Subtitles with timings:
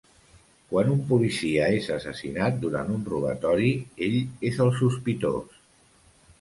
[0.69, 3.71] Quan un policia és assassinat durant un robatori,
[4.09, 4.19] ell
[4.53, 5.65] és el sospitós.